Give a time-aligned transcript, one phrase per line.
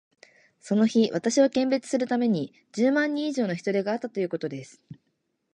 [0.59, 4.81] その日、私を見物するために、十万人以上の人出があったということです。